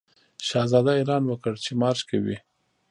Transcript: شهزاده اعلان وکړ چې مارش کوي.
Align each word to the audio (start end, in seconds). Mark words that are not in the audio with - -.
شهزاده 0.47 0.91
اعلان 0.97 1.23
وکړ 1.27 1.53
چې 1.63 1.71
مارش 1.81 2.01
کوي. 2.09 2.37